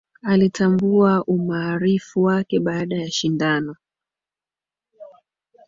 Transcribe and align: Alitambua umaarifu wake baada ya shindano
Alitambua 0.23 1.23
umaarifu 1.25 2.23
wake 2.23 2.59
baada 2.59 2.95
ya 2.95 3.11
shindano 3.11 3.75